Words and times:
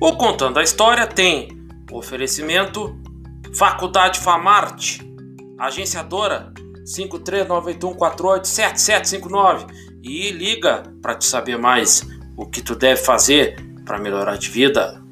O 0.00 0.16
Contando 0.16 0.60
a 0.60 0.62
História 0.62 1.08
tem 1.08 1.66
oferecimento 1.90 2.96
Faculdade 3.52 4.20
Famarte, 4.20 5.00
agenciadora 5.58 6.52
53981487759 6.84 9.66
e 10.00 10.30
liga 10.30 10.84
para 11.02 11.16
te 11.16 11.24
saber 11.24 11.58
mais 11.58 12.06
o 12.36 12.46
que 12.46 12.62
tu 12.62 12.76
deve 12.76 13.02
fazer 13.02 13.56
para 13.84 13.98
melhorar 13.98 14.38
de 14.38 14.48
vida. 14.48 15.02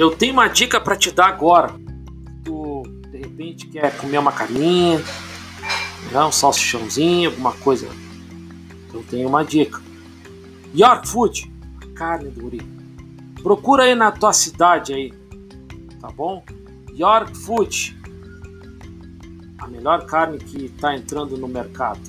Eu 0.00 0.10
tenho 0.16 0.32
uma 0.32 0.48
dica 0.48 0.80
para 0.80 0.96
te 0.96 1.10
dar 1.10 1.26
agora. 1.26 1.74
Tu 2.42 2.82
de 3.10 3.18
repente 3.18 3.66
quer 3.66 3.94
comer 3.98 4.16
uma 4.16 4.32
carninha, 4.32 4.98
um 6.26 6.32
salsichãozinho, 6.32 7.28
alguma 7.28 7.52
coisa. 7.52 7.86
Eu 8.94 9.04
tenho 9.10 9.28
uma 9.28 9.44
dica. 9.44 9.78
York 10.74 11.06
Food, 11.06 11.52
carne 11.94 12.30
do 12.30 12.46
Uri. 12.46 12.62
Procura 13.42 13.82
aí 13.82 13.94
na 13.94 14.10
tua 14.10 14.32
cidade 14.32 14.94
aí, 14.94 15.12
tá 16.00 16.08
bom? 16.08 16.42
York 16.94 17.36
Food, 17.36 17.94
a 19.58 19.66
melhor 19.66 20.06
carne 20.06 20.38
que 20.38 20.64
está 20.64 20.94
entrando 20.94 21.36
no 21.36 21.46
mercado. 21.46 22.00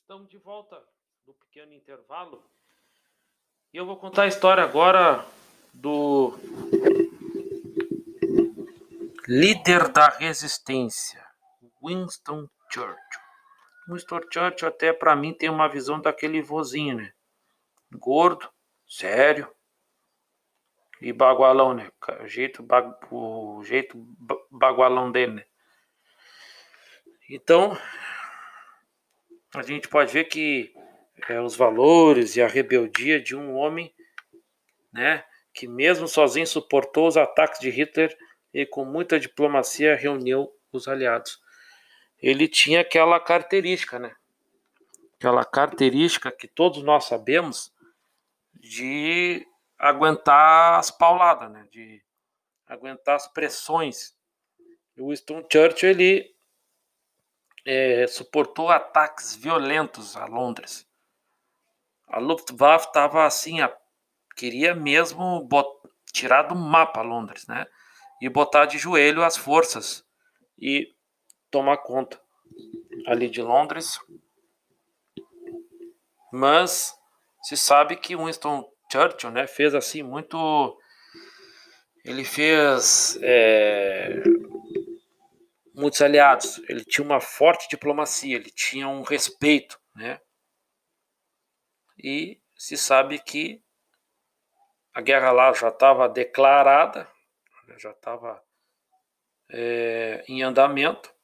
Estamos 0.00 0.28
de 0.28 0.36
volta 0.38 0.82
do 1.24 1.32
pequeno 1.32 1.72
intervalo. 1.72 2.42
E 3.72 3.76
eu 3.76 3.86
vou 3.86 3.96
contar 3.98 4.24
a 4.24 4.26
história 4.26 4.64
agora 4.64 5.24
do 5.72 6.36
líder 9.28 9.92
da 9.92 10.08
resistência, 10.08 11.24
Winston 11.80 12.48
Churchill. 12.68 12.96
Winston 13.88 14.20
Churchill 14.28 14.68
até 14.68 14.92
para 14.92 15.14
mim 15.14 15.32
tem 15.32 15.48
uma 15.48 15.68
visão 15.68 16.00
daquele 16.00 16.42
vozinho, 16.42 16.96
né? 16.96 17.12
Gordo, 17.92 18.52
sério 18.88 19.55
e 21.00 21.12
bagualão, 21.12 21.74
né? 21.74 21.90
O 22.22 22.26
jeito, 22.26 22.66
o 23.10 23.62
jeito 23.64 23.96
bagualão 24.50 25.10
dele, 25.10 25.34
né? 25.34 25.44
Então, 27.28 27.76
a 29.54 29.62
gente 29.62 29.88
pode 29.88 30.12
ver 30.12 30.24
que 30.24 30.72
é, 31.28 31.40
os 31.40 31.56
valores 31.56 32.36
e 32.36 32.42
a 32.42 32.46
rebeldia 32.46 33.20
de 33.20 33.34
um 33.34 33.54
homem, 33.54 33.92
né, 34.92 35.24
que 35.52 35.66
mesmo 35.66 36.06
sozinho 36.06 36.46
suportou 36.46 37.08
os 37.08 37.16
ataques 37.16 37.58
de 37.58 37.70
Hitler 37.70 38.16
e 38.52 38.64
com 38.64 38.84
muita 38.84 39.18
diplomacia 39.18 39.96
reuniu 39.96 40.50
os 40.72 40.86
aliados. 40.86 41.40
Ele 42.22 42.46
tinha 42.46 42.80
aquela 42.80 43.18
característica, 43.18 43.98
né? 43.98 44.14
Aquela 45.16 45.44
característica 45.44 46.30
que 46.30 46.46
todos 46.46 46.82
nós 46.82 47.04
sabemos 47.04 47.72
de 48.54 49.46
aguentar 49.78 50.78
as 50.78 50.90
pauladas, 50.90 51.50
né? 51.50 51.66
De 51.70 52.02
aguentar 52.66 53.16
as 53.16 53.26
pressões. 53.28 54.16
O 54.98 55.08
Winston 55.10 55.46
Churchill 55.50 55.90
ele 55.90 56.36
é, 57.64 58.06
suportou 58.06 58.70
ataques 58.70 59.34
violentos 59.34 60.16
a 60.16 60.26
Londres. 60.26 60.88
A 62.06 62.18
Luftwaffe 62.18 62.86
estava 62.86 63.24
assim, 63.26 63.60
a, 63.60 63.76
queria 64.36 64.74
mesmo 64.74 65.40
bot, 65.44 65.68
tirar 66.12 66.44
do 66.44 66.54
mapa 66.54 67.02
Londres, 67.02 67.46
né? 67.46 67.66
E 68.22 68.28
botar 68.28 68.66
de 68.66 68.78
joelho 68.78 69.22
as 69.22 69.36
forças 69.36 70.06
e 70.58 70.94
tomar 71.50 71.78
conta 71.78 72.20
ali 73.06 73.28
de 73.28 73.42
Londres. 73.42 73.98
Mas 76.32 76.94
se 77.42 77.56
sabe 77.56 77.96
que 77.96 78.16
Winston 78.16 78.70
Churchill, 78.96 79.30
né, 79.30 79.46
fez 79.46 79.74
assim 79.74 80.02
muito, 80.02 80.78
ele 82.04 82.24
fez 82.24 83.18
é, 83.22 84.22
muitos 85.74 86.00
aliados. 86.00 86.58
Ele 86.68 86.84
tinha 86.84 87.04
uma 87.04 87.20
forte 87.20 87.68
diplomacia, 87.68 88.36
ele 88.36 88.50
tinha 88.50 88.88
um 88.88 89.02
respeito, 89.02 89.78
né? 89.94 90.20
E 92.02 92.40
se 92.56 92.76
sabe 92.76 93.18
que 93.18 93.62
a 94.92 95.00
guerra 95.00 95.30
lá 95.30 95.52
já 95.52 95.68
estava 95.68 96.08
declarada, 96.08 97.06
já 97.78 97.90
estava 97.90 98.42
é, 99.50 100.24
em 100.28 100.42
andamento. 100.42 101.14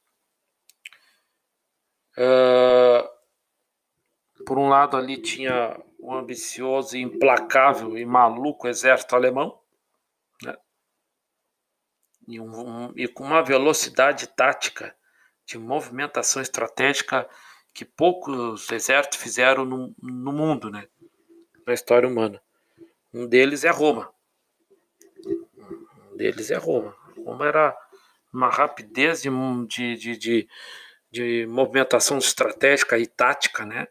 Uh, 2.15 3.09
por 4.45 4.59
um 4.59 4.69
lado 4.69 4.95
ali 4.95 5.19
tinha 5.19 5.75
o 6.03 6.13
ambicioso, 6.13 6.97
implacável 6.97 7.97
e 7.97 8.05
maluco 8.05 8.67
exército 8.67 9.15
alemão, 9.15 9.57
e, 12.27 12.39
um, 12.39 12.91
e 12.95 13.07
com 13.07 13.23
uma 13.23 13.41
velocidade 13.41 14.27
tática 14.27 14.95
de 15.45 15.57
movimentação 15.57 16.41
estratégica 16.41 17.27
que 17.73 17.85
poucos 17.85 18.69
exércitos 18.71 19.19
fizeram 19.19 19.65
no, 19.65 19.95
no 20.01 20.31
mundo, 20.31 20.69
né? 20.69 20.87
Na 21.65 21.73
história 21.73 22.07
humana. 22.07 22.41
Um 23.13 23.25
deles 23.25 23.63
é 23.63 23.69
Roma. 23.69 24.13
Um 26.11 26.17
deles 26.17 26.51
é 26.51 26.57
Roma. 26.57 26.95
Roma 27.25 27.47
era 27.47 27.77
uma 28.31 28.49
rapidez 28.49 29.21
de, 29.21 29.29
de, 29.67 29.95
de, 29.95 30.17
de, 30.17 30.49
de 31.11 31.47
movimentação 31.47 32.17
estratégica 32.17 32.97
e 32.97 33.07
tática, 33.07 33.65
né? 33.65 33.87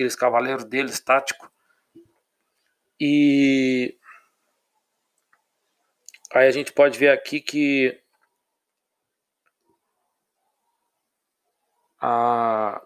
Aqueles 0.00 0.16
cavaleiros 0.16 0.64
deles 0.64 0.98
táticos. 0.98 1.46
E 2.98 3.98
Aí 6.32 6.46
a 6.46 6.50
gente 6.50 6.72
pode 6.72 6.98
ver 6.98 7.08
aqui 7.08 7.38
que 7.38 8.00
a 12.00 12.80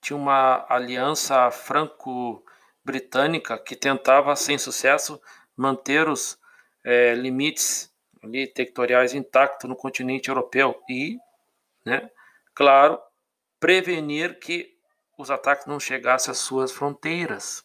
tinha 0.00 0.16
uma 0.16 0.64
aliança 0.68 1.50
franco-britânica 1.50 3.58
que 3.58 3.74
tentava, 3.74 4.36
sem 4.36 4.56
sucesso, 4.56 5.20
manter 5.56 6.08
os 6.08 6.38
é, 6.84 7.12
limites 7.14 7.92
ali, 8.22 8.46
territoriais 8.46 9.14
intactos 9.14 9.68
no 9.68 9.74
continente 9.74 10.28
europeu 10.28 10.80
e, 10.88 11.18
né, 11.84 12.08
claro, 12.58 13.00
prevenir 13.60 14.40
que 14.40 14.76
os 15.16 15.30
ataques 15.30 15.64
não 15.66 15.78
chegassem 15.78 16.32
às 16.32 16.38
suas 16.38 16.72
fronteiras. 16.72 17.64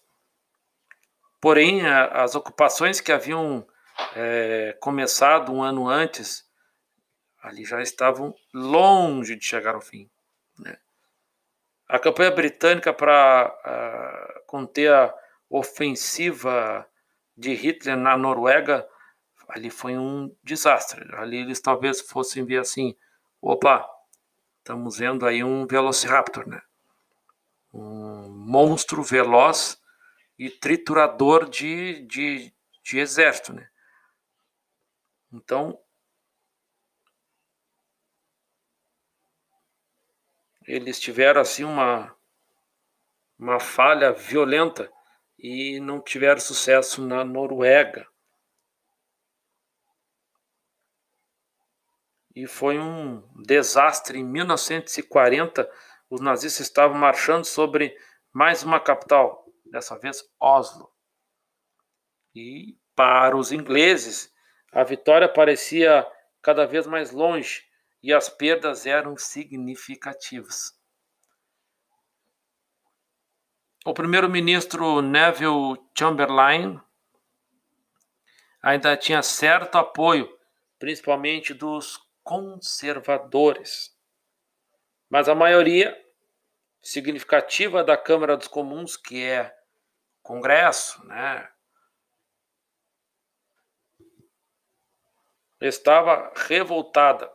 Porém, 1.41 1.83
a, 1.83 2.21
as 2.23 2.35
ocupações 2.35 3.01
que 3.01 3.12
haviam 3.12 3.67
é, 4.15 4.77
começado 4.79 5.51
um 5.51 5.63
ano 5.63 5.89
antes, 5.89 6.47
ali 7.41 7.65
já 7.65 7.81
estavam 7.81 8.35
longe 8.53 9.35
de 9.35 9.43
chegar 9.43 9.73
ao 9.73 9.81
fim. 9.81 10.07
Né? 10.59 10.77
A 11.89 11.97
campanha 11.97 12.29
britânica 12.29 12.93
para 12.93 13.51
conter 14.45 14.93
a 14.93 15.12
ofensiva 15.50 16.88
de 17.35 17.55
Hitler 17.55 17.97
na 17.97 18.15
Noruega, 18.15 18.88
ali 19.50 19.71
foi 19.71 19.97
um 19.97 20.31
desastre. 20.43 21.03
Ali 21.15 21.38
eles 21.38 21.59
talvez 21.59 22.00
fossem 22.01 22.45
ver 22.45 22.59
assim, 22.59 22.95
opa, 23.41 23.89
estamos 24.63 24.98
vendo 24.98 25.25
aí 25.25 25.43
um 25.43 25.67
Velociraptor, 25.67 26.48
né? 26.48 26.62
Um 27.74 28.29
monstro 28.29 29.03
veloz 29.03 29.77
e 30.39 30.50
triturador 30.50 31.50
de, 31.50 32.01
de, 32.03 32.53
de 32.82 32.98
exército, 32.98 33.51
né? 33.51 33.70
Então, 35.34 35.77
eles 40.65 40.98
tiveram 40.98 41.41
assim 41.41 41.65
uma 41.65 42.15
uma 43.38 43.60
falha 43.60 44.13
violenta 44.13 44.89
e 45.38 45.77
não 45.82 46.00
tiveram 46.00 46.39
sucesso 46.39 47.05
na 47.05 47.25
Noruega. 47.25 48.08
E 52.36 52.48
foi 52.48 52.80
um 52.80 53.22
desastre. 53.44 54.20
Em 54.20 54.24
1940, 54.24 55.70
os 56.10 56.22
nazistas 56.22 56.66
estavam 56.68 56.98
marchando 56.98 57.46
sobre 57.46 57.96
mais 58.32 58.63
uma 58.63 58.80
capital, 58.80 59.46
dessa 59.66 59.98
vez 59.98 60.24
Oslo. 60.40 60.92
E 62.36 62.78
para 62.96 63.38
os 63.38 63.52
ingleses, 63.52 64.34
a 64.72 64.84
vitória 64.84 65.30
parecia 65.30 66.06
cada 66.42 66.66
vez 66.66 66.88
mais 66.88 67.12
longe 67.12 67.63
e 68.02 68.12
as 68.12 68.28
perdas 68.28 68.86
eram 68.86 69.16
significativas. 69.16 70.74
O 73.86 73.94
primeiro-ministro 73.94 75.02
Neville 75.02 75.78
Chamberlain 75.98 76.80
ainda 78.62 78.96
tinha 78.98 79.22
certo 79.22 79.78
apoio, 79.78 80.30
principalmente 80.80 81.54
dos 81.54 81.98
conservadores. 82.24 83.96
Mas 85.10 85.27
a 85.30 85.36
maioria 85.36 85.96
significativa 86.82 87.84
da 87.84 87.96
Câmara 87.96 88.36
dos 88.36 88.48
Comuns, 88.48 88.98
que 88.98 89.24
é 89.24 89.56
Congresso, 90.22 91.03
né, 91.06 91.50
estava 95.62 96.32
revoltada. 96.36 97.32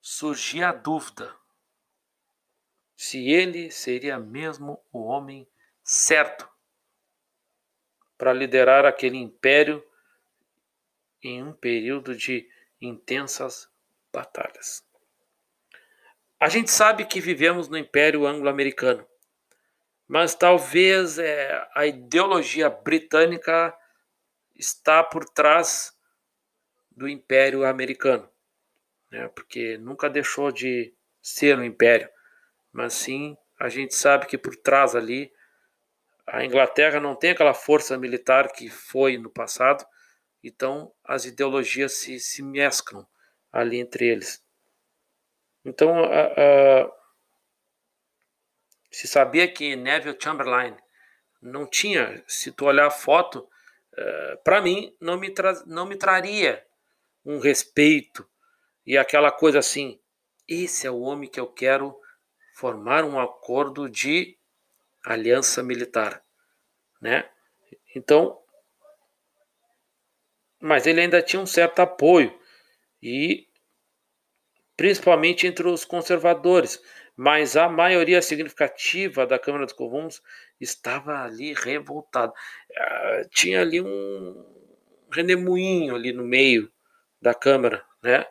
Surgia 0.00 0.68
a 0.68 0.72
dúvida 0.72 1.36
se 2.96 3.28
ele 3.28 3.70
seria 3.70 4.18
mesmo 4.18 4.82
o 4.92 5.04
homem 5.04 5.46
certo 5.82 6.48
para 8.16 8.32
liderar 8.32 8.86
aquele 8.86 9.18
império 9.18 9.86
em 11.22 11.42
um 11.42 11.52
período 11.52 12.16
de 12.16 12.48
intensas 12.80 13.70
batalhas. 14.12 14.84
A 16.38 16.48
gente 16.48 16.70
sabe 16.70 17.06
que 17.06 17.20
vivemos 17.20 17.68
no 17.68 17.78
Império 17.78 18.26
Anglo-Americano, 18.26 19.06
mas 20.06 20.34
talvez 20.34 21.18
é, 21.18 21.66
a 21.74 21.86
ideologia 21.86 22.68
britânica 22.68 23.74
está 24.54 25.02
por 25.02 25.24
trás 25.24 25.96
do 26.90 27.08
Império 27.08 27.64
Americano, 27.64 28.28
né? 29.10 29.28
porque 29.28 29.78
nunca 29.78 30.10
deixou 30.10 30.52
de 30.52 30.94
ser 31.20 31.58
um 31.58 31.64
império, 31.64 32.08
mas 32.72 32.92
sim 32.94 33.36
a 33.58 33.68
gente 33.68 33.94
sabe 33.94 34.26
que 34.26 34.38
por 34.38 34.54
trás 34.56 34.94
ali 34.94 35.32
a 36.26 36.44
Inglaterra 36.44 37.00
não 37.00 37.14
tem 37.14 37.30
aquela 37.30 37.54
força 37.54 37.96
militar 37.96 38.52
que 38.52 38.68
foi 38.68 39.16
no 39.16 39.30
passado, 39.30 39.86
então 40.42 40.92
as 41.02 41.24
ideologias 41.24 41.92
se, 41.92 42.20
se 42.20 42.42
mesclam 42.42 43.06
ali 43.56 43.78
entre 43.78 44.06
eles. 44.06 44.44
Então, 45.64 46.04
a, 46.04 46.24
a, 46.26 46.92
se 48.90 49.08
sabia 49.08 49.50
que 49.50 49.74
Neville 49.74 50.18
Chamberlain 50.20 50.76
não 51.42 51.66
tinha, 51.66 52.22
se 52.26 52.52
tu 52.52 52.66
olhar 52.66 52.86
a 52.86 52.90
foto, 52.90 53.40
uh, 53.40 53.48
eh, 53.98 54.36
para 54.44 54.60
mim 54.60 54.94
não 55.00 55.18
me, 55.18 55.32
não 55.66 55.86
me 55.86 55.96
traria 55.96 56.64
um 57.24 57.38
respeito 57.38 58.28
e 58.86 58.96
aquela 58.96 59.30
coisa 59.30 59.58
assim. 59.58 60.00
Esse 60.48 60.86
é 60.86 60.90
o 60.90 61.00
homem 61.00 61.28
que 61.28 61.40
eu 61.40 61.46
quero 61.46 61.98
formar 62.54 63.04
um 63.04 63.18
acordo 63.18 63.90
de 63.90 64.38
aliança 65.04 65.62
militar, 65.62 66.22
né? 67.00 67.28
Então, 67.94 68.40
mas 70.60 70.86
ele 70.86 71.00
ainda 71.00 71.20
tinha 71.20 71.40
um 71.40 71.46
certo 71.46 71.80
apoio 71.80 72.38
e 73.02 73.45
principalmente 74.76 75.46
entre 75.46 75.66
os 75.68 75.84
conservadores, 75.84 76.80
mas 77.16 77.56
a 77.56 77.68
maioria 77.68 78.20
significativa 78.20 79.26
da 79.26 79.38
Câmara 79.38 79.64
dos 79.64 79.74
Comuns 79.74 80.22
estava 80.60 81.22
ali 81.24 81.54
revoltada. 81.54 82.32
Ah, 82.76 83.22
tinha 83.30 83.62
ali 83.62 83.80
um 83.80 84.44
redemoinho 85.10 85.94
ali 85.94 86.12
no 86.12 86.24
meio 86.24 86.70
da 87.20 87.34
Câmara, 87.34 87.84
né? 88.02 88.26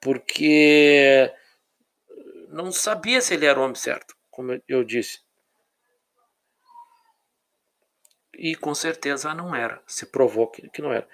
Porque 0.00 1.32
não 2.48 2.72
sabia 2.72 3.20
se 3.20 3.34
ele 3.34 3.46
era 3.46 3.58
o 3.58 3.62
homem 3.62 3.74
certo, 3.74 4.16
como 4.30 4.60
eu 4.68 4.84
disse. 4.84 5.20
E 8.38 8.54
com 8.54 8.74
certeza 8.74 9.32
não 9.34 9.54
era, 9.54 9.82
se 9.86 10.06
provou 10.06 10.48
que 10.48 10.82
não 10.82 10.92
era. 10.92 11.08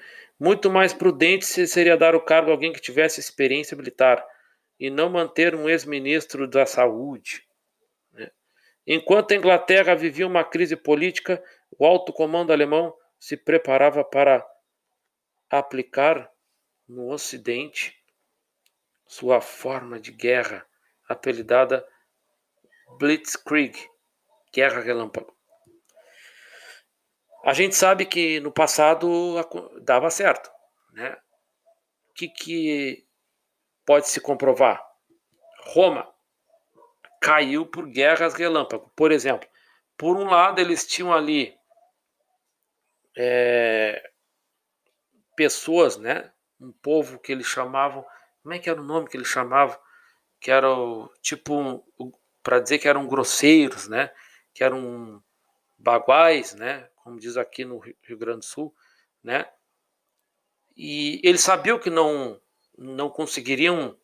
Muito 0.45 0.69
mais 0.69 0.93
prudente 0.93 1.45
seria 1.69 1.97
dar 1.97 2.17
o 2.17 2.21
cargo 2.21 2.51
a 2.51 2.53
alguém 2.53 2.73
que 2.73 2.81
tivesse 2.81 3.21
experiência 3.21 3.77
militar 3.77 4.27
e 4.77 4.91
não 4.91 5.09
manter 5.09 5.55
um 5.55 5.69
ex-ministro 5.71 6.49
da 6.49 6.67
saúde. 6.67 7.47
Né? 8.11 8.29
Enquanto 8.85 9.31
a 9.31 9.37
Inglaterra 9.37 9.95
vivia 9.95 10.27
uma 10.27 10.43
crise 10.43 10.75
política, 10.75 11.41
o 11.79 11.87
alto 11.87 12.13
comando 12.13 12.53
alemão 12.53 12.93
se 13.21 13.37
preparava 13.37 14.03
para 14.03 14.45
aplicar 15.49 16.29
no 16.89 17.13
Ocidente 17.13 17.97
sua 19.07 19.41
forma 19.41 20.01
de 20.01 20.11
guerra 20.11 20.67
apelidada 21.09 21.87
Blitzkrieg, 22.99 23.79
Guerra 24.53 24.81
Relâmpago. 24.81 25.33
A 27.45 27.53
gente 27.53 27.75
sabe 27.75 28.07
que 28.07 28.41
no 28.41 28.53
passado 28.53 29.35
dava 29.83 30.11
certo, 30.11 30.51
né? 30.93 31.17
O 32.11 32.15
que, 32.15 32.29
que 32.29 33.07
pode 33.85 34.09
se 34.09 34.21
comprovar? 34.21 34.83
Roma 35.65 36.09
caiu 37.21 37.67
por 37.67 37.87
guerras 37.87 38.35
relâmpago. 38.35 38.93
Por 38.95 39.11
exemplo, 39.11 39.49
por 39.97 40.17
um 40.17 40.25
lado 40.25 40.61
eles 40.61 40.87
tinham 40.87 41.13
ali 41.13 41.57
é, 43.17 44.11
pessoas, 45.37 45.97
né? 45.97 46.33
Um 46.61 46.73
povo 46.73 47.19
que 47.19 47.33
eles 47.33 47.47
chamavam, 47.47 48.05
como 48.43 48.55
é 48.55 48.59
que 48.59 48.71
era 48.71 48.81
o 48.81 48.85
nome 48.85 49.09
que 49.09 49.17
eles 49.17 49.29
chamavam? 49.29 49.79
que 50.43 50.51
eram 50.51 51.09
tipo 51.23 51.87
para 52.43 52.59
dizer 52.59 52.79
que 52.79 52.89
eram 52.89 53.07
grosseiros, 53.07 53.87
né? 53.89 54.11
Que 54.53 54.65
eram 54.65 55.23
baguais, 55.83 56.55
né? 56.55 56.89
Como 56.97 57.19
diz 57.19 57.37
aqui 57.37 57.65
no 57.65 57.79
Rio 57.79 58.19
Grande 58.19 58.41
do 58.41 58.45
Sul, 58.45 58.75
né? 59.23 59.47
E 60.77 61.21
eles 61.23 61.41
sabiam 61.41 61.79
que 61.79 61.91
não 61.91 62.41
não 62.79 63.11
conseguiriam 63.11 63.97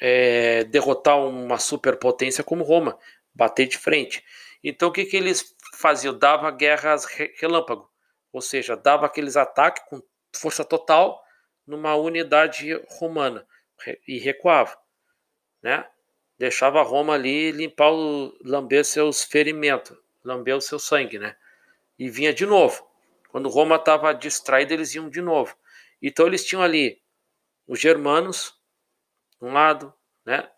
é, 0.00 0.64
derrotar 0.64 1.18
uma 1.18 1.58
superpotência 1.58 2.42
como 2.42 2.64
Roma, 2.64 2.98
bater 3.34 3.66
de 3.68 3.76
frente. 3.78 4.24
Então 4.64 4.88
o 4.88 4.92
que 4.92 5.04
que 5.04 5.16
eles 5.16 5.54
faziam? 5.74 6.18
Dava 6.18 6.50
guerras 6.50 7.04
relâmpago, 7.38 7.90
ou 8.32 8.40
seja, 8.40 8.76
dava 8.76 9.06
aqueles 9.06 9.36
ataques 9.36 9.84
com 9.88 10.02
força 10.34 10.64
total 10.64 11.22
numa 11.66 11.94
unidade 11.94 12.72
romana 12.98 13.46
e 14.08 14.18
recuava 14.18 14.76
né? 15.62 15.86
Deixava 16.38 16.82
Roma 16.82 17.14
ali 17.14 17.52
limpar, 17.52 17.92
o, 17.92 18.36
lamber 18.44 18.84
seus 18.84 19.22
ferimentos, 19.22 19.96
lamber 20.24 20.56
o 20.56 20.60
seu 20.60 20.78
sangue, 20.78 21.18
né? 21.18 21.36
E 21.98 22.08
vinha 22.08 22.32
de 22.32 22.46
novo. 22.46 22.86
Quando 23.28 23.48
Roma 23.48 23.76
estava 23.76 24.12
distraída, 24.12 24.74
eles 24.74 24.94
iam 24.94 25.08
de 25.08 25.20
novo. 25.20 25.56
Então 26.00 26.26
eles 26.26 26.44
tinham 26.44 26.62
ali 26.62 27.00
os 27.66 27.80
germanos, 27.80 28.58
um 29.40 29.52
lado, 29.52 29.92
né? 30.24 30.50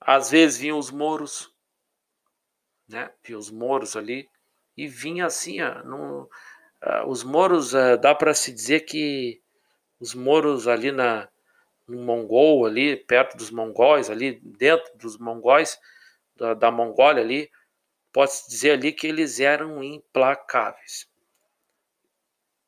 Às 0.00 0.30
vezes 0.30 0.58
vinham 0.58 0.78
os 0.78 0.90
moros, 0.90 1.54
né? 2.88 3.10
Vinha 3.22 3.38
os 3.38 3.50
moros 3.50 3.96
ali 3.96 4.28
e 4.76 4.86
vinha 4.86 5.26
assim, 5.26 5.60
ó, 5.60 5.82
uh, 5.82 7.08
os 7.08 7.22
moros, 7.22 7.74
uh, 7.74 7.98
dá 8.00 8.14
para 8.14 8.32
se 8.34 8.52
dizer 8.52 8.80
que 8.80 9.42
os 9.98 10.14
moros 10.14 10.66
ali 10.66 10.90
na 10.90 11.28
no 11.86 12.04
mongol 12.04 12.66
ali, 12.66 12.96
perto 12.96 13.36
dos 13.36 13.50
mongóis, 13.50 14.08
ali 14.08 14.40
dentro 14.40 14.96
dos 14.96 15.18
mongóis, 15.18 15.78
da, 16.36 16.54
da 16.54 16.70
Mongólia 16.70 17.22
ali, 17.22 17.50
pode-se 18.12 18.48
dizer 18.48 18.72
ali 18.72 18.92
que 18.92 19.06
eles 19.06 19.40
eram 19.40 19.82
implacáveis. 19.82 21.08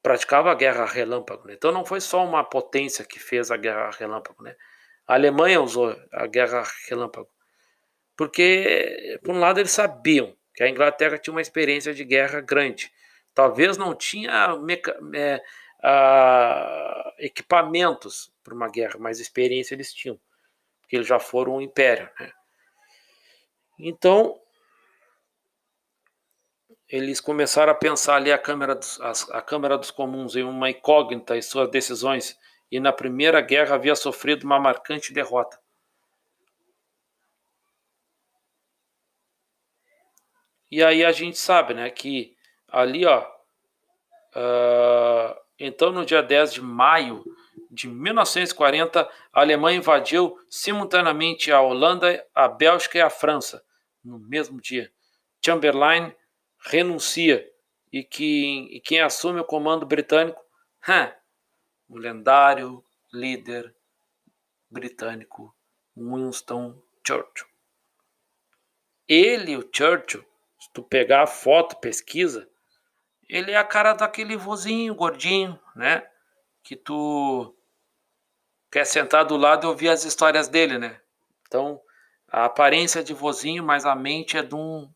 Praticava 0.02 0.50
a 0.50 0.54
guerra 0.54 0.84
relâmpago, 0.84 1.46
né? 1.46 1.54
Então 1.54 1.70
não 1.70 1.84
foi 1.84 2.00
só 2.00 2.24
uma 2.24 2.42
potência 2.42 3.04
que 3.04 3.20
fez 3.20 3.50
a 3.50 3.56
guerra 3.56 3.90
relâmpago, 3.90 4.42
né? 4.42 4.56
A 5.06 5.14
Alemanha 5.14 5.60
usou 5.60 5.96
a 6.12 6.26
guerra 6.26 6.64
relâmpago. 6.88 7.28
Porque, 8.16 9.18
por 9.22 9.34
um 9.34 9.40
lado, 9.40 9.58
eles 9.58 9.70
sabiam 9.70 10.36
que 10.54 10.62
a 10.62 10.68
Inglaterra 10.68 11.18
tinha 11.18 11.32
uma 11.32 11.40
experiência 11.40 11.94
de 11.94 12.04
guerra 12.04 12.40
grande. 12.40 12.92
Talvez 13.34 13.76
não 13.76 13.94
tinha 13.94 14.56
meca... 14.58 14.98
é, 15.14 15.42
a... 15.82 17.14
equipamentos 17.18 18.32
para 18.42 18.54
uma 18.54 18.68
guerra, 18.68 18.98
mais 18.98 19.20
experiência 19.20 19.74
eles 19.74 19.92
tinham, 19.92 20.20
porque 20.80 20.96
eles 20.96 21.06
já 21.06 21.18
foram 21.18 21.56
um 21.56 21.60
império. 21.60 22.08
Né? 22.18 22.32
Então, 23.78 24.38
eles 26.92 27.22
começaram 27.22 27.72
a 27.72 27.74
pensar 27.74 28.16
ali 28.16 28.30
a 28.30 28.36
Câmara, 28.36 28.74
dos, 28.74 29.00
a, 29.00 29.38
a 29.38 29.40
Câmara 29.40 29.78
dos 29.78 29.90
Comuns 29.90 30.36
em 30.36 30.42
uma 30.42 30.68
incógnita 30.68 31.34
em 31.34 31.40
suas 31.40 31.70
decisões, 31.70 32.38
e 32.70 32.78
na 32.78 32.92
Primeira 32.92 33.40
Guerra 33.40 33.76
havia 33.76 33.96
sofrido 33.96 34.44
uma 34.44 34.60
marcante 34.60 35.10
derrota. 35.10 35.58
E 40.70 40.84
aí 40.84 41.02
a 41.02 41.12
gente 41.12 41.38
sabe, 41.38 41.72
né, 41.72 41.88
que 41.88 42.36
ali, 42.68 43.06
ó, 43.06 43.26
uh, 44.36 45.34
então 45.58 45.92
no 45.92 46.04
dia 46.04 46.22
10 46.22 46.52
de 46.52 46.60
maio 46.60 47.24
de 47.70 47.88
1940, 47.88 49.08
a 49.32 49.40
Alemanha 49.40 49.78
invadiu 49.78 50.38
simultaneamente 50.48 51.50
a 51.50 51.60
Holanda, 51.62 52.22
a 52.34 52.48
Bélgica 52.48 52.98
e 52.98 53.00
a 53.00 53.08
França 53.08 53.64
no 54.04 54.18
mesmo 54.18 54.60
dia. 54.60 54.92
Chamberlain 55.44 56.14
renuncia 56.64 57.48
e, 57.92 58.02
que, 58.02 58.68
e 58.70 58.80
quem 58.80 59.00
assume 59.00 59.40
o 59.40 59.44
comando 59.44 59.84
britânico? 59.84 60.40
Hum, 60.88 61.12
o 61.88 61.98
lendário 61.98 62.82
líder 63.12 63.74
britânico 64.70 65.54
Winston 65.96 66.80
Churchill. 67.06 67.46
Ele, 69.06 69.56
o 69.56 69.68
Churchill, 69.70 70.24
se 70.58 70.70
tu 70.72 70.82
pegar 70.82 71.22
a 71.22 71.26
foto, 71.26 71.76
pesquisa, 71.76 72.48
ele 73.28 73.50
é 73.50 73.56
a 73.56 73.64
cara 73.64 73.92
daquele 73.92 74.36
vozinho 74.36 74.94
gordinho, 74.94 75.58
né? 75.76 76.08
Que 76.62 76.76
tu 76.76 77.54
quer 78.70 78.86
sentar 78.86 79.24
do 79.24 79.36
lado 79.36 79.66
e 79.66 79.68
ouvir 79.68 79.88
as 79.88 80.04
histórias 80.04 80.48
dele, 80.48 80.78
né? 80.78 81.00
Então, 81.46 81.80
a 82.28 82.46
aparência 82.46 83.04
de 83.04 83.12
vozinho, 83.12 83.62
mas 83.62 83.84
a 83.84 83.94
mente 83.94 84.38
é 84.38 84.42
de 84.42 84.54
um 84.54 84.90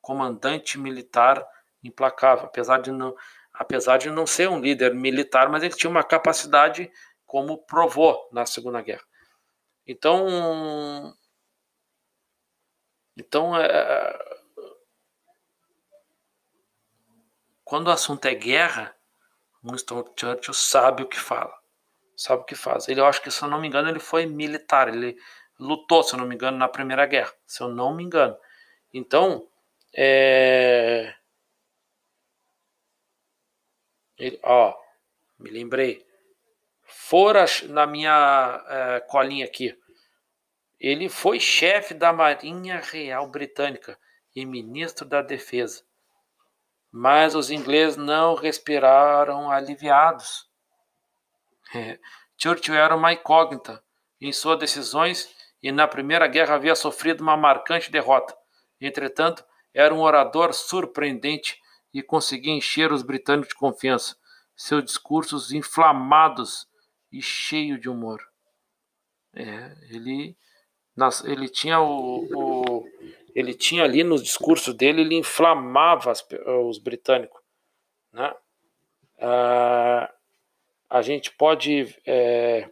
comandante 0.00 0.78
militar 0.78 1.46
implacável, 1.82 2.46
apesar 2.46 2.80
de 2.80 2.90
não, 2.90 3.14
apesar 3.52 3.98
de 3.98 4.10
não 4.10 4.26
ser 4.26 4.48
um 4.48 4.60
líder 4.60 4.94
militar, 4.94 5.48
mas 5.48 5.62
ele 5.62 5.74
tinha 5.74 5.90
uma 5.90 6.04
capacidade 6.04 6.90
como 7.26 7.58
provou 7.58 8.28
na 8.32 8.46
Segunda 8.46 8.80
Guerra. 8.80 9.04
Então, 9.86 11.14
então 13.16 13.56
é, 13.56 13.66
é, 13.66 14.38
quando 17.64 17.88
o 17.88 17.90
assunto 17.90 18.24
é 18.26 18.34
guerra, 18.34 18.94
Winston 19.62 20.04
Churchill 20.16 20.54
sabe 20.54 21.02
o 21.02 21.08
que 21.08 21.18
fala, 21.18 21.54
sabe 22.16 22.42
o 22.42 22.44
que 22.44 22.54
faz. 22.54 22.88
Ele, 22.88 23.00
eu 23.00 23.06
acho 23.06 23.22
que 23.22 23.30
se 23.30 23.42
eu 23.42 23.48
não 23.48 23.60
me 23.60 23.68
engano, 23.68 23.88
ele 23.88 23.98
foi 23.98 24.26
militar, 24.26 24.88
ele 24.88 25.18
lutou, 25.58 26.02
se 26.02 26.14
eu 26.14 26.18
não 26.18 26.26
me 26.26 26.34
engano, 26.34 26.56
na 26.56 26.68
Primeira 26.68 27.04
Guerra, 27.06 27.32
se 27.46 27.62
eu 27.62 27.68
não 27.68 27.94
me 27.94 28.04
engano. 28.04 28.36
Então, 28.92 29.46
é... 29.94 31.14
Ele, 34.18 34.38
ó, 34.42 34.74
me 35.38 35.50
lembrei. 35.50 36.04
Fora 36.82 37.44
na 37.68 37.86
minha 37.86 38.64
é, 38.68 39.00
colinha 39.00 39.44
aqui. 39.44 39.78
Ele 40.80 41.08
foi 41.08 41.38
chefe 41.38 41.94
da 41.94 42.12
Marinha 42.12 42.80
Real 42.80 43.28
Britânica 43.28 43.98
e 44.34 44.44
ministro 44.44 45.06
da 45.06 45.22
Defesa. 45.22 45.84
Mas 46.90 47.34
os 47.34 47.50
ingleses 47.50 47.96
não 47.96 48.34
respiraram 48.34 49.50
aliviados. 49.50 50.48
É. 51.74 51.98
Churchill 52.40 52.74
era 52.74 52.94
uma 52.94 53.12
incógnita 53.12 53.82
em 54.20 54.32
suas 54.32 54.58
decisões 54.58 55.34
e 55.60 55.72
na 55.72 55.88
Primeira 55.88 56.28
Guerra 56.28 56.54
havia 56.54 56.76
sofrido 56.76 57.20
uma 57.20 57.36
marcante 57.36 57.90
derrota. 57.90 58.36
Entretanto, 58.80 59.44
era 59.78 59.94
um 59.94 60.00
orador 60.00 60.52
surpreendente 60.52 61.56
e 61.94 62.02
conseguia 62.02 62.52
encher 62.52 62.90
os 62.90 63.04
britânicos 63.04 63.50
de 63.50 63.54
confiança. 63.54 64.16
Seus 64.56 64.84
discursos 64.84 65.52
inflamados 65.52 66.66
e 67.12 67.22
cheios 67.22 67.80
de 67.80 67.88
humor. 67.88 68.20
É, 69.32 69.76
ele, 69.88 70.36
nas, 70.96 71.22
ele 71.24 71.48
tinha 71.48 71.80
o, 71.80 72.26
o, 72.34 72.84
ele 73.36 73.54
tinha 73.54 73.84
ali 73.84 74.02
nos 74.02 74.20
discursos 74.20 74.74
dele, 74.74 75.02
ele 75.02 75.14
inflamava 75.14 76.10
as, 76.10 76.26
os 76.66 76.78
britânicos. 76.78 77.40
Né? 78.12 78.34
Ah, 79.20 80.12
a 80.90 81.02
gente 81.02 81.30
pode 81.36 81.96
é, 82.04 82.68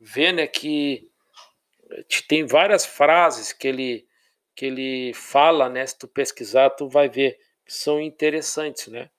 ver 0.00 0.32
né, 0.32 0.48
que 0.48 1.08
tem 2.26 2.44
várias 2.44 2.84
frases 2.84 3.52
que 3.52 3.68
ele 3.68 4.08
que 4.54 4.66
ele 4.66 5.14
fala, 5.14 5.68
né? 5.68 5.86
Se 5.86 5.98
tu 5.98 6.06
pesquisar, 6.06 6.70
tu 6.70 6.88
vai 6.88 7.08
ver 7.08 7.38
que 7.64 7.72
são 7.72 8.00
interessantes, 8.00 8.88
né? 8.88 9.10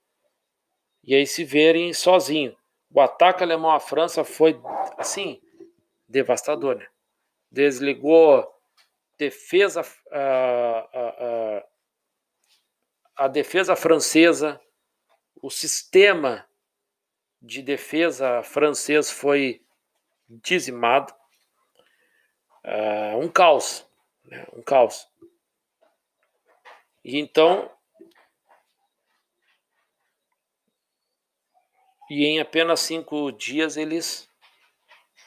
E 1.04 1.14
aí 1.16 1.28
se 1.28 1.44
verem 1.44 1.94
sozinho. 1.94 2.56
O 2.90 3.02
ataque 3.02 3.44
alemão 3.44 3.72
à 3.72 3.80
França 3.80 4.24
foi 4.24 4.60
assim 4.98 5.42
devastador, 6.08 6.76
né? 6.76 6.88
Desligou 7.52 8.48
defesa 9.18 9.82
a, 10.12 10.90
a, 10.94 11.10
a, 11.10 11.66
a 13.26 13.28
defesa 13.28 13.76
francesa, 13.76 14.60
o 15.42 15.50
sistema 15.50 16.48
de 17.42 17.62
defesa 17.62 18.42
francês 18.44 19.12
foi 19.12 19.62
dizimado, 20.30 21.14
uh, 22.64 23.18
um 23.20 23.28
caos, 23.28 23.86
né? 24.26 24.46
um 24.54 24.62
caos. 24.62 25.08
E 27.04 27.20
então, 27.20 27.70
e 32.10 32.26
em 32.26 32.40
apenas 32.40 32.80
cinco 32.80 33.32
dias 33.32 33.76
eles 33.76 34.30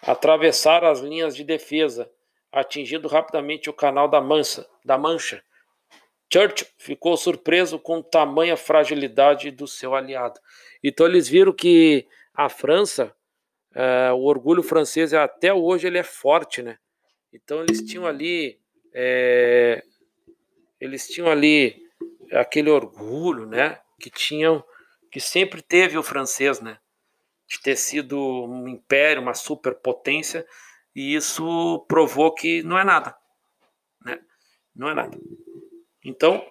atravessaram 0.03 0.89
as 0.89 1.01
linhas 1.01 1.35
de 1.35 1.45
defesa, 1.45 2.11
atingindo 2.51 3.09
rapidamente 3.09 3.69
o 3.69 3.75
canal 3.75 4.09
da 4.09 4.21
Mancha. 4.21 4.67
Da 4.85 4.97
Mancha. 4.97 5.43
Churchill 6.33 6.67
ficou 6.79 7.17
surpreso 7.17 7.79
com 7.79 8.03
tamanha 8.03 8.57
fragilidade 8.57 9.51
do 9.51 9.67
seu 9.67 9.95
aliado. 9.95 10.41
Então 10.83 11.07
eles 11.07 11.29
viram 11.29 11.53
que 11.53 12.07
a 12.35 12.49
França, 12.49 13.15
é, 13.75 14.11
o 14.13 14.23
orgulho 14.23 14.63
francês 14.63 15.15
até 15.15 15.53
hoje 15.53 15.87
ele 15.87 15.99
é 15.99 16.03
forte, 16.03 16.63
né? 16.63 16.79
Então 17.33 17.63
eles 17.63 17.83
tinham 17.83 18.07
ali 18.07 18.59
é, 18.99 19.83
eles 20.81 21.07
tinham 21.07 21.29
ali 21.29 21.77
aquele 22.33 22.71
orgulho, 22.71 23.45
né, 23.45 23.79
que 24.01 24.09
tinham, 24.09 24.65
que 25.13 25.21
sempre 25.21 25.61
teve 25.61 25.99
o 25.99 26.03
francês, 26.03 26.61
né, 26.61 26.79
de 27.47 27.61
ter 27.61 27.77
sido 27.77 28.19
um 28.19 28.67
império, 28.67 29.21
uma 29.21 29.35
superpotência, 29.35 30.47
e 30.95 31.15
isso 31.15 31.85
provou 31.87 32.33
que 32.33 32.63
não 32.63 32.79
é 32.79 32.85
nada, 32.85 33.15
né, 34.03 34.19
não 34.75 34.89
é 34.89 34.95
nada. 34.95 35.19
Então, 36.03 36.43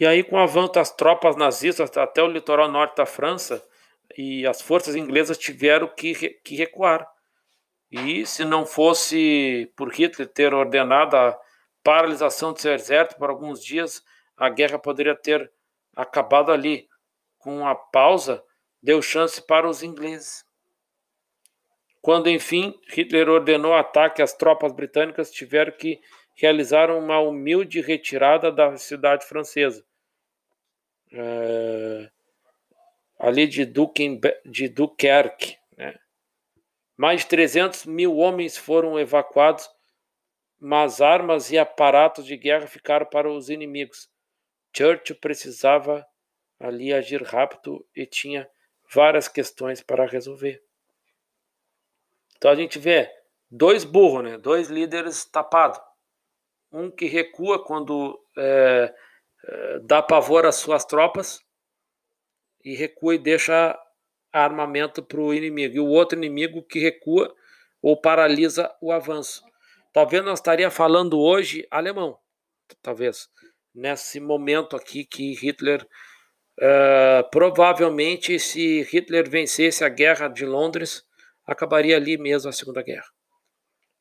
E 0.00 0.06
aí, 0.06 0.22
com 0.22 0.36
o 0.36 0.38
avanço 0.38 0.74
das 0.74 0.92
tropas 0.94 1.34
nazistas 1.34 1.96
até 1.96 2.22
o 2.22 2.28
litoral 2.28 2.70
norte 2.70 2.94
da 2.94 3.04
França, 3.04 3.60
e 4.16 4.46
as 4.46 4.60
forças 4.62 4.96
inglesas 4.96 5.38
tiveram 5.38 5.88
que, 5.88 6.14
que 6.14 6.56
recuar. 6.56 7.06
E 7.90 8.26
se 8.26 8.44
não 8.44 8.66
fosse 8.66 9.72
por 9.76 9.92
Hitler 9.92 10.28
ter 10.28 10.52
ordenado 10.52 11.16
a 11.16 11.38
paralisação 11.82 12.52
do 12.52 12.60
seu 12.60 12.74
exército 12.74 13.18
por 13.18 13.30
alguns 13.30 13.64
dias, 13.64 14.02
a 14.36 14.48
guerra 14.48 14.78
poderia 14.78 15.14
ter 15.14 15.50
acabado 15.96 16.52
ali. 16.52 16.88
Com 17.38 17.66
a 17.66 17.74
pausa, 17.74 18.42
deu 18.82 19.00
chance 19.00 19.40
para 19.40 19.68
os 19.68 19.82
ingleses. 19.82 20.44
Quando, 22.02 22.28
enfim, 22.28 22.78
Hitler 22.88 23.28
ordenou 23.28 23.72
o 23.72 23.76
ataque, 23.76 24.20
as 24.20 24.32
tropas 24.32 24.72
britânicas 24.72 25.30
tiveram 25.30 25.72
que 25.72 26.00
realizar 26.34 26.90
uma 26.90 27.18
humilde 27.20 27.80
retirada 27.80 28.52
da 28.52 28.76
cidade 28.76 29.26
francesa. 29.26 29.84
É, 31.12 32.10
ali 33.18 33.46
de, 33.46 33.64
Duken, 33.64 34.20
de 34.44 34.68
Dunkerque. 34.68 35.56
Né? 35.76 35.98
Mais 36.96 37.22
de 37.22 37.26
300 37.26 37.86
mil 37.86 38.16
homens 38.16 38.56
foram 38.56 38.98
evacuados, 38.98 39.68
mas 40.58 41.00
armas 41.00 41.50
e 41.50 41.58
aparatos 41.58 42.24
de 42.24 42.36
guerra 42.36 42.66
ficaram 42.66 43.06
para 43.06 43.30
os 43.30 43.50
inimigos. 43.50 44.08
Churchill 44.76 45.16
precisava 45.16 46.06
ali 46.60 46.92
agir 46.92 47.22
rápido 47.22 47.84
e 47.94 48.06
tinha 48.06 48.48
várias 48.92 49.28
questões 49.28 49.82
para 49.82 50.06
resolver. 50.06 50.62
Então 52.36 52.50
a 52.50 52.54
gente 52.54 52.78
vê 52.78 53.10
dois 53.50 53.84
burros, 53.84 54.22
né? 54.22 54.38
dois 54.38 54.68
líderes 54.68 55.24
tapados. 55.24 55.80
Um 56.70 56.90
que 56.90 57.06
recua 57.06 57.64
quando 57.64 58.20
é, 58.36 58.94
é, 59.44 59.78
dá 59.80 60.02
pavor 60.02 60.44
às 60.44 60.56
suas 60.56 60.84
tropas 60.84 61.40
e 62.64 62.74
recua 62.74 63.14
e 63.14 63.18
deixa 63.18 63.78
armamento 64.32 65.02
para 65.02 65.20
o 65.20 65.32
inimigo, 65.32 65.76
e 65.76 65.80
o 65.80 65.86
outro 65.86 66.18
inimigo 66.18 66.62
que 66.62 66.78
recua 66.78 67.34
ou 67.80 68.00
paralisa 68.00 68.70
o 68.80 68.92
avanço. 68.92 69.42
Talvez 69.92 70.24
nós 70.24 70.38
estaria 70.38 70.70
falando 70.70 71.18
hoje 71.18 71.66
alemão, 71.70 72.18
talvez, 72.82 73.28
nesse 73.74 74.20
momento 74.20 74.76
aqui 74.76 75.04
que 75.04 75.32
Hitler, 75.34 75.82
uh, 76.58 77.28
provavelmente, 77.30 78.38
se 78.38 78.82
Hitler 78.82 79.28
vencesse 79.28 79.84
a 79.84 79.88
guerra 79.88 80.28
de 80.28 80.44
Londres, 80.44 81.04
acabaria 81.46 81.96
ali 81.96 82.18
mesmo 82.18 82.50
a 82.50 82.52
Segunda 82.52 82.82
Guerra. 82.82 83.08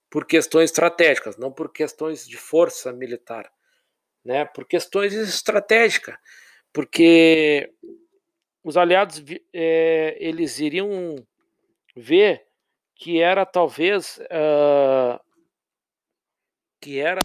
Por 0.09 0.25
questões 0.25 0.71
estratégicas, 0.71 1.37
não 1.37 1.51
por 1.51 1.71
questões 1.71 2.27
de 2.27 2.37
força 2.37 2.91
militar, 2.91 3.49
né? 4.23 4.45
por 4.45 4.65
questões 4.65 5.13
estratégicas, 5.13 6.15
porque 6.73 7.71
os 8.67 8.75
aliados 8.75 9.23
é, 9.53 10.17
eles 10.19 10.59
iriam 10.59 11.15
ver 11.95 12.45
que 12.93 13.21
era 13.21 13.45
talvez 13.45 14.17
uh, 14.17 15.17
que 16.81 16.99
era 16.99 17.21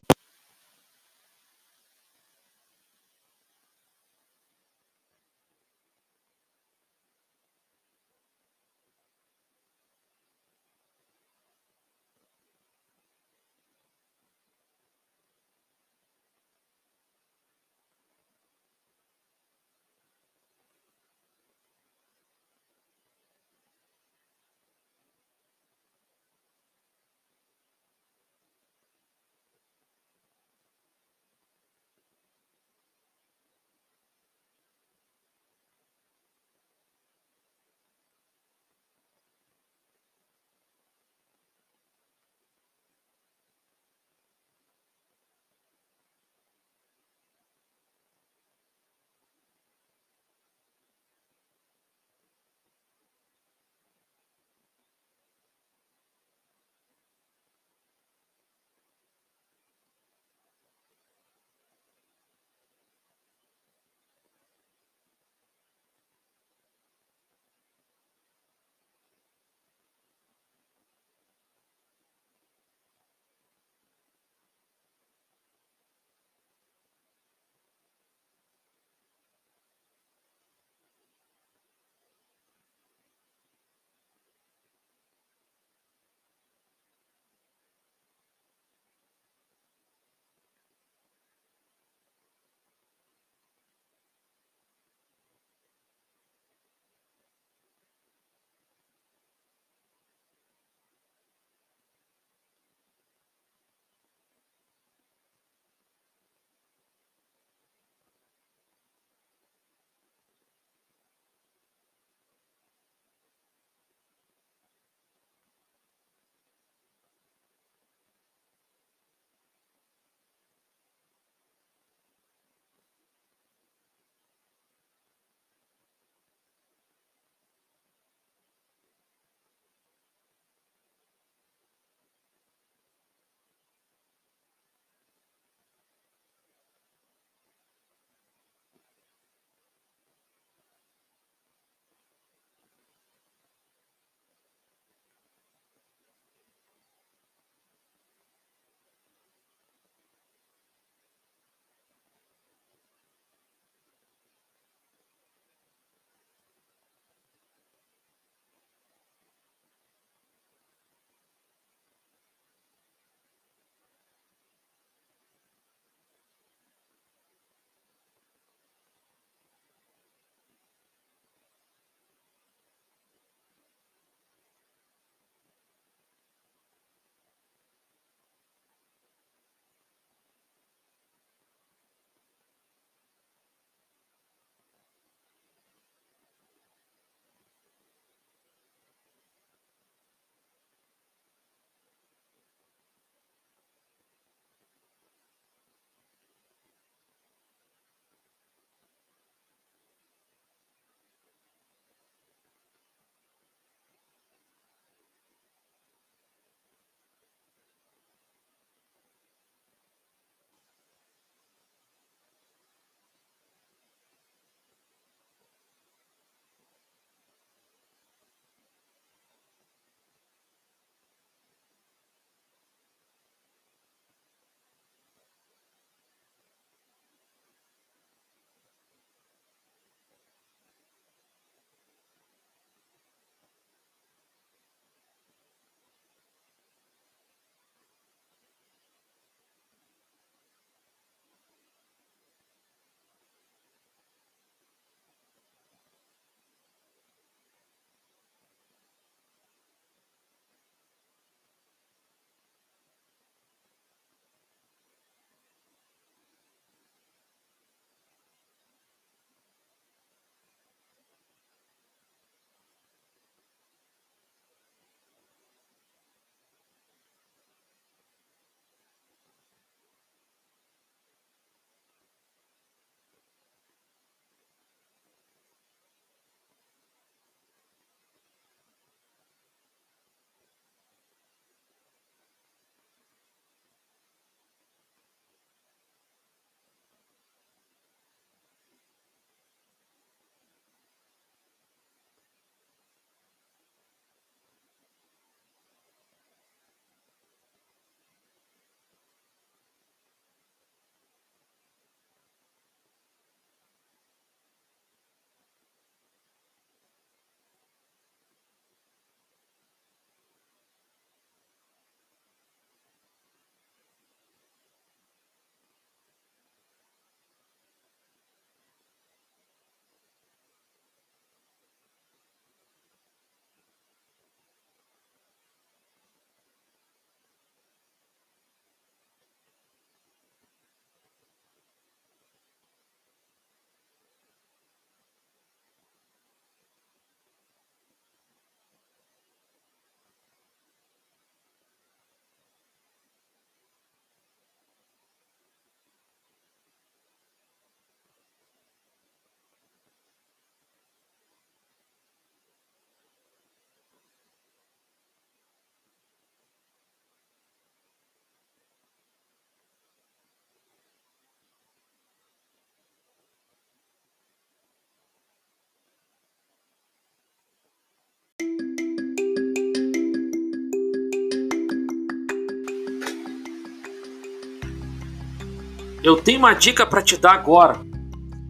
Eu 376.03 376.17
tenho 376.17 376.41
uma 376.41 376.53
dica 376.53 376.85
para 376.85 377.01
te 377.01 377.17
dar 377.17 377.33
agora. 377.33 377.81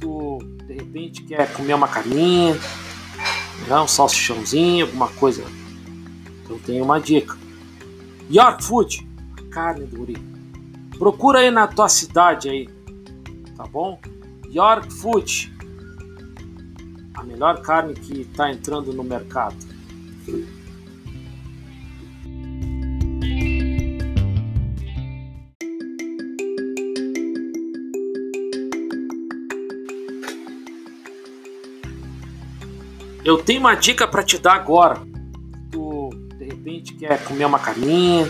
Tu 0.01 0.39
de 0.67 0.73
repente 0.73 1.23
quer 1.23 1.53
comer 1.53 1.75
uma 1.75 1.87
carninha, 1.87 2.55
né, 3.69 3.79
um 3.79 3.87
salsichãozinho, 3.87 4.87
alguma 4.87 5.09
coisa. 5.09 5.45
Eu 6.49 6.59
tenho 6.65 6.83
uma 6.83 6.99
dica. 6.99 7.37
York 8.31 8.65
Food, 8.65 9.07
carne 9.51 9.85
do 9.85 9.99
guri. 9.99 10.17
Procura 10.99 11.41
aí 11.41 11.51
na 11.51 11.67
tua 11.67 11.89
cidade 11.89 12.49
aí, 12.49 12.69
tá 13.55 13.65
bom? 13.65 14.01
York 14.49 14.91
Food, 14.95 15.53
a 17.13 17.23
melhor 17.23 17.61
carne 17.61 17.93
que 17.93 18.23
está 18.23 18.51
entrando 18.51 18.93
no 18.93 19.05
mercado. 19.05 19.57
Eu 33.25 33.39
tenho 33.43 33.61
uma 33.61 33.75
dica 33.75 34.07
para 34.07 34.23
te 34.23 34.37
dar 34.37 34.55
agora. 34.55 35.01
Tu 35.71 36.11
de 36.39 36.45
repente 36.45 36.95
quer 36.95 37.23
comer 37.25 37.45
uma 37.45 37.59
carninha, 37.59 38.29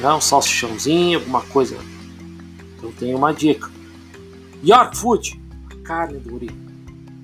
né, 0.00 0.12
um 0.12 0.20
salsichãozinho, 0.20 1.18
alguma 1.18 1.42
coisa. 1.42 1.76
Eu 2.82 2.92
tenho 2.98 3.16
uma 3.16 3.32
dica. 3.32 3.70
York 4.64 4.96
Food, 4.96 5.40
carne 5.84 6.18
do 6.18 6.30
guri. 6.30 6.50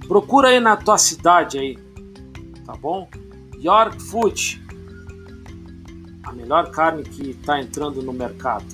Procura 0.06 0.48
aí 0.48 0.60
na 0.60 0.76
tua 0.76 0.98
cidade 0.98 1.58
aí, 1.58 1.78
tá 2.66 2.74
bom? 2.74 3.08
York 3.58 4.02
Food, 4.02 4.62
a 6.22 6.32
melhor 6.32 6.70
carne 6.70 7.02
que 7.02 7.30
está 7.30 7.60
entrando 7.60 8.02
no 8.02 8.12
mercado. 8.12 8.66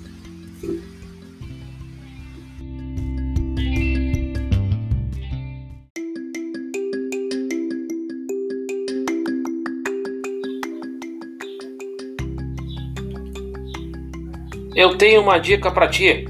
Eu 14.77 14.97
tenho 14.99 15.23
uma 15.23 15.39
dica 15.39 15.71
para 15.71 15.89
ti. 15.89 16.27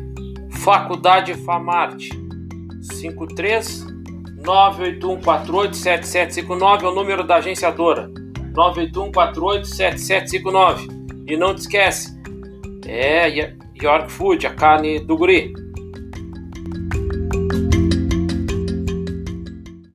Faculdade 0.63 1.35
Famarte 1.35 2.11
53 2.81 3.85
981487759 4.41 6.85
é 6.85 6.87
o 6.87 6.95
número 6.95 7.25
da 7.25 7.39
agenciadora. 7.39 8.09
981487759. 8.55 10.87
E 11.27 11.37
não 11.37 11.57
te 11.57 11.63
esquece, 11.63 12.17
é 12.87 13.53
York 13.83 14.13
Food, 14.13 14.47
a 14.47 14.55
carne 14.55 15.01
do 15.01 15.17
guri. 15.17 15.53